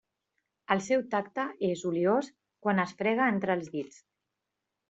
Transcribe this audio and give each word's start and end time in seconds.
El 0.75 0.79
seu 0.85 1.03
tacte 1.11 1.45
és 1.69 1.85
oliós 1.91 2.31
quan 2.65 2.85
es 2.87 2.97
frega 3.03 3.31
entre 3.37 3.59
els 3.59 3.73
dits. 3.77 4.05